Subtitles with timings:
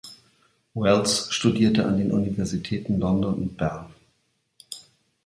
[0.73, 3.93] Wells studierte an den Universitäten London und Bern.